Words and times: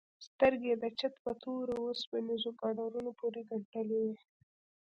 سترگې 0.25 0.67
يې 0.71 0.75
د 0.81 0.85
چت 0.99 1.13
په 1.23 1.31
تورو 1.43 1.75
وسپنيزو 1.83 2.49
ګاډرونو 2.61 3.11
پورې 3.19 3.41
گنډلې 3.49 3.97
وې. 4.03 4.15